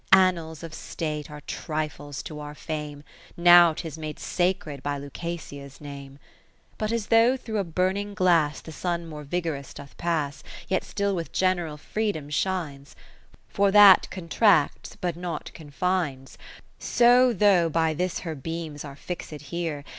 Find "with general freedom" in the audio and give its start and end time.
11.13-12.31